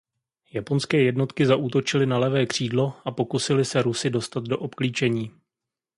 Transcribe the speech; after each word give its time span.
Japonské 0.53 1.01
jednotky 1.01 1.45
zaútočily 1.45 2.05
na 2.05 2.17
levé 2.17 2.45
křídlo 2.45 2.93
a 3.05 3.11
pokusily 3.11 3.65
se 3.65 3.81
Rusy 3.81 4.09
dostat 4.09 4.43
do 4.43 4.57
obklíčení. 4.59 5.31